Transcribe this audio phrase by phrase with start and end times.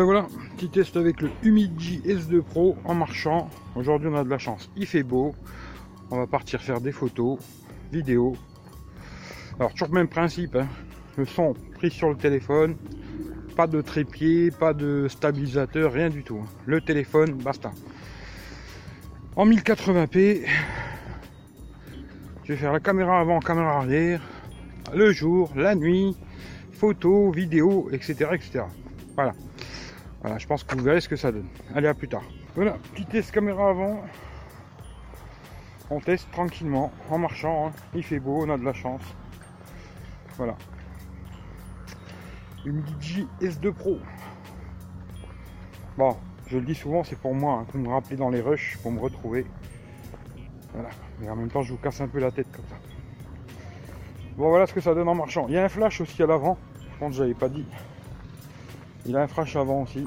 [0.00, 3.50] Ben voilà, petit test avec le Humidji S2 Pro en marchant.
[3.76, 5.34] Aujourd'hui on a de la chance, il fait beau.
[6.10, 7.38] On va partir faire des photos,
[7.92, 8.34] vidéos.
[9.58, 10.66] Alors toujours le même principe, hein.
[11.18, 12.78] le son pris sur le téléphone,
[13.56, 16.38] pas de trépied, pas de stabilisateur, rien du tout.
[16.42, 16.48] Hein.
[16.64, 17.70] Le téléphone, basta.
[19.36, 20.46] En 1080p,
[22.44, 24.22] je vais faire la caméra avant, caméra arrière,
[24.94, 26.16] le jour, la nuit,
[26.72, 28.30] photos, vidéos, etc.
[28.32, 28.64] etc.
[29.14, 29.34] Voilà.
[30.22, 31.48] Voilà, je pense que vous verrez ce que ça donne.
[31.74, 32.22] Allez, à plus tard.
[32.54, 34.02] Voilà, petit test caméra avant.
[35.88, 37.68] On teste tranquillement, en marchant.
[37.68, 37.72] Hein.
[37.94, 39.02] Il fait beau, on a de la chance.
[40.36, 40.56] Voilà.
[42.64, 43.98] Humidigi S2 Pro.
[45.96, 46.16] Bon,
[46.46, 48.92] je le dis souvent, c'est pour moi, hein, pour me rappeler dans les rushs, pour
[48.92, 49.46] me retrouver.
[50.74, 50.90] Voilà.
[51.20, 52.76] Mais en même temps, je vous casse un peu la tête comme ça.
[54.36, 55.46] Bon, voilà ce que ça donne en marchant.
[55.48, 56.58] Il y a un flash aussi à l'avant.
[56.92, 57.66] Je pense que j'avais pas dit.
[59.06, 60.06] Il a un flash avant aussi.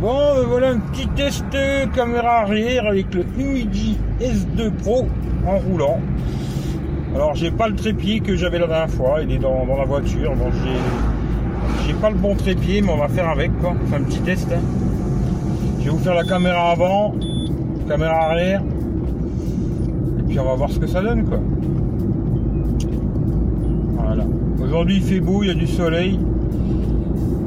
[0.00, 1.44] Bon, ben voilà un petit test
[1.94, 5.06] caméra arrière avec le Humidji S2 Pro
[5.46, 6.00] en roulant.
[7.14, 10.34] Alors j'ai pas le trépied que j'avais la dernière fois, il est dans, la voiture.
[10.36, 10.50] Bon
[11.86, 13.74] j'ai pas le bon trépied mais on va faire avec quoi.
[13.84, 14.48] Enfin un petit test.
[14.52, 14.60] Hein.
[15.80, 17.14] Je vais vous faire la caméra avant,
[17.88, 18.62] caméra arrière.
[20.20, 21.38] Et puis on va voir ce que ça donne quoi.
[23.96, 24.24] Voilà.
[24.60, 26.18] Aujourd'hui il fait beau, il y a du soleil.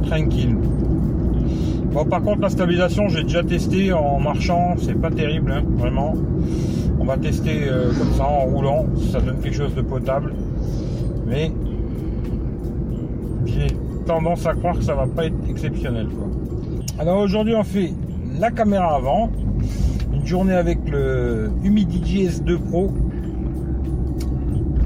[0.05, 0.55] Tranquille.
[1.91, 6.13] Bon par contre la stabilisation j'ai déjà testé en marchant, c'est pas terrible hein, vraiment.
[6.99, 10.33] On va tester euh, comme ça en roulant, ça donne quelque chose de potable.
[11.27, 11.51] Mais
[13.45, 13.67] j'ai
[14.05, 16.07] tendance à croire que ça va pas être exceptionnel.
[16.97, 17.93] Alors aujourd'hui on fait
[18.39, 19.29] la caméra avant,
[20.13, 22.93] une journée avec le Humidigi S2 Pro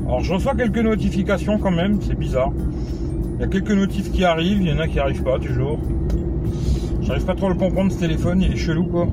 [0.05, 2.51] alors je reçois quelques notifications quand même, c'est bizarre.
[3.35, 5.79] Il y a quelques notifs qui arrivent, il y en a qui arrivent pas toujours.
[7.01, 9.07] J'arrive pas trop à le comprendre ce téléphone, il est chelou quoi.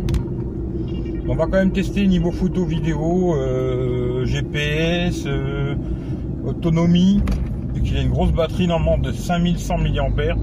[1.28, 5.76] On va quand même tester niveau photo vidéo, euh, GPS, euh,
[6.44, 7.22] autonomie,
[7.74, 10.34] vu qu'il a une grosse batterie normalement de 5100 mAh.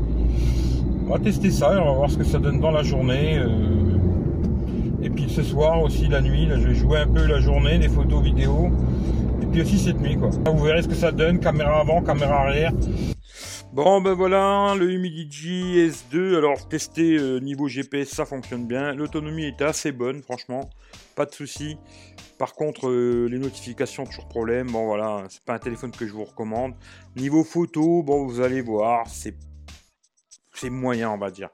[1.05, 3.38] On va tester ça et on va voir ce que ça donne dans la journée.
[3.38, 3.47] Euh.
[5.03, 7.77] et puis ce soir aussi la nuit, là je vais jouer un peu la journée,
[7.77, 8.71] des photos vidéo
[9.51, 10.29] puis aussi cette nuit quoi.
[10.29, 12.71] Vous verrez ce que ça donne, caméra avant, caméra arrière.
[13.71, 19.45] Bon ben voilà, le Humidigi S2, alors testé euh, niveau GPS ça fonctionne bien, l'autonomie
[19.45, 20.69] était assez bonne franchement,
[21.15, 21.77] pas de souci.
[22.39, 26.13] Par contre euh, les notifications toujours problème, bon voilà, c'est pas un téléphone que je
[26.13, 26.73] vous recommande.
[27.15, 29.35] Niveau photo, bon vous allez voir, c'est
[30.53, 31.49] c'est moyen on va dire.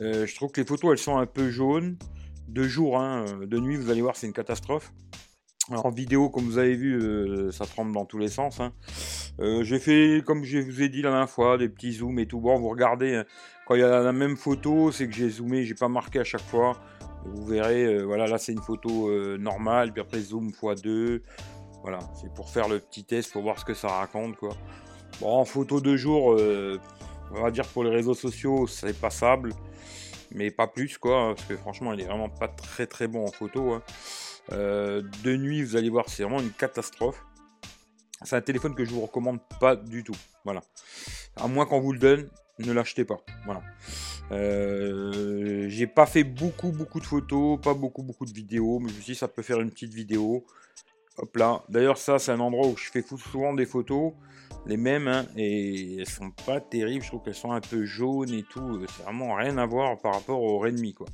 [0.00, 1.96] Euh, je trouve que les photos elles sont un peu jaunes,
[2.46, 4.92] de jour, hein, de nuit vous allez voir c'est une catastrophe
[5.70, 8.60] en vidéo, comme vous avez vu, euh, ça tremble dans tous les sens.
[8.60, 8.72] Hein.
[9.40, 12.26] Euh, j'ai fait, comme je vous ai dit la dernière fois, des petits zooms et
[12.26, 12.40] tout.
[12.40, 13.24] Bon, vous regardez, hein,
[13.66, 16.24] quand il y a la même photo, c'est que j'ai zoomé, j'ai pas marqué à
[16.24, 16.76] chaque fois.
[17.24, 21.22] Vous verrez, euh, voilà, là c'est une photo normale, puis après zoom x2.
[21.82, 24.56] Voilà, c'est pour faire le petit test, pour voir ce que ça raconte, quoi.
[25.20, 26.36] Bon, en photo de jour,
[27.32, 29.52] on va dire pour les réseaux sociaux, c'est passable,
[30.30, 33.30] mais pas plus, quoi, parce que franchement, il est vraiment pas très très bon en
[33.30, 33.74] photo.
[33.74, 33.82] Hein.
[34.52, 37.24] Euh, de nuit, vous allez voir, c'est vraiment une catastrophe.
[38.22, 40.16] C'est un téléphone que je vous recommande pas du tout.
[40.44, 40.62] Voilà.
[41.36, 42.28] À moins qu'on vous le donne,
[42.58, 43.18] ne l'achetez pas.
[43.44, 43.62] Voilà.
[44.32, 48.94] Euh, j'ai pas fait beaucoup beaucoup de photos, pas beaucoup beaucoup de vidéos, mais je
[48.94, 50.46] me suis dit ça peut faire une petite vidéo.
[51.18, 51.62] Hop là.
[51.68, 54.12] D'ailleurs ça c'est un endroit où je fais souvent des photos,
[54.66, 57.04] les mêmes, hein, et elles sont pas terribles.
[57.04, 58.80] Je trouve qu'elles sont un peu jaunes et tout.
[58.96, 61.06] C'est vraiment rien à voir par rapport au Redmi quoi.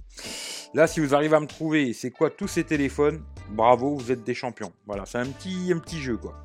[0.72, 4.22] Là, si vous arrivez à me trouver, c'est quoi tous ces téléphones Bravo, vous êtes
[4.22, 4.72] des champions.
[4.86, 6.44] Voilà, c'est un petit, jeu, quoi.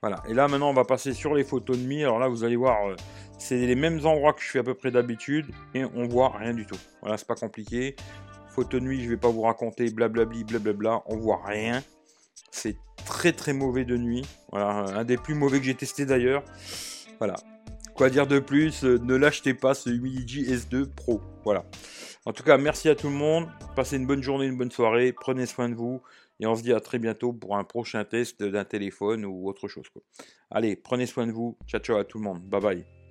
[0.00, 0.22] Voilà.
[0.28, 2.02] Et là, maintenant, on va passer sur les photos de nuit.
[2.02, 2.96] Alors là, vous allez voir, euh,
[3.38, 6.54] c'est les mêmes endroits que je fais à peu près d'habitude et on voit rien
[6.54, 6.78] du tout.
[7.02, 7.96] Voilà, c'est pas compliqué.
[8.48, 11.02] Photo de nuit, je vais pas vous raconter blablabli, blablabla.
[11.04, 11.82] On voit rien.
[12.50, 14.24] C'est très très mauvais de nuit.
[14.52, 16.44] Voilà, un des plus mauvais que j'ai testé d'ailleurs.
[17.18, 17.34] Voilà.
[17.94, 21.20] Quoi dire de plus euh, Ne l'achetez pas ce Humidigi S2 Pro.
[21.44, 21.64] Voilà.
[22.26, 23.48] En tout cas, merci à tout le monde.
[23.76, 25.12] Passez une bonne journée, une bonne soirée.
[25.12, 26.02] Prenez soin de vous.
[26.40, 29.68] Et on se dit à très bientôt pour un prochain test d'un téléphone ou autre
[29.68, 29.84] chose.
[30.50, 31.56] Allez, prenez soin de vous.
[31.66, 32.40] Ciao, ciao à tout le monde.
[32.40, 33.03] Bye bye.